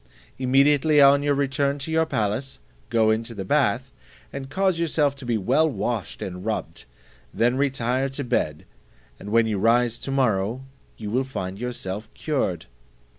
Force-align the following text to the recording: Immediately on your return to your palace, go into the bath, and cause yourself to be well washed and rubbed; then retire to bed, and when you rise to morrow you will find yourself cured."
Immediately 0.39 0.99
on 0.99 1.21
your 1.21 1.35
return 1.35 1.77
to 1.77 1.91
your 1.91 2.07
palace, 2.07 2.57
go 2.89 3.11
into 3.11 3.35
the 3.35 3.45
bath, 3.45 3.91
and 4.33 4.49
cause 4.49 4.79
yourself 4.79 5.15
to 5.17 5.27
be 5.27 5.37
well 5.37 5.69
washed 5.69 6.23
and 6.23 6.43
rubbed; 6.43 6.85
then 7.31 7.55
retire 7.55 8.09
to 8.09 8.23
bed, 8.23 8.65
and 9.19 9.29
when 9.29 9.45
you 9.45 9.59
rise 9.59 9.99
to 9.99 10.09
morrow 10.09 10.63
you 10.97 11.11
will 11.11 11.23
find 11.23 11.59
yourself 11.59 12.11
cured." 12.15 12.65